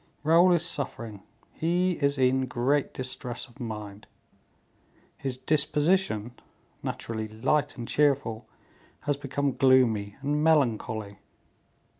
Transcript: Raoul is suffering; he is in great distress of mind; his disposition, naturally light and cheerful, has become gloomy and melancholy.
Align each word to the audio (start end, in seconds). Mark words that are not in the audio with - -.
Raoul 0.23 0.51
is 0.53 0.65
suffering; 0.65 1.21
he 1.51 1.91
is 1.91 2.17
in 2.17 2.47
great 2.47 2.91
distress 2.91 3.47
of 3.47 3.59
mind; 3.59 4.07
his 5.15 5.37
disposition, 5.37 6.31
naturally 6.81 7.27
light 7.27 7.77
and 7.77 7.87
cheerful, 7.87 8.49
has 9.01 9.15
become 9.15 9.55
gloomy 9.55 10.15
and 10.23 10.43
melancholy. 10.43 11.19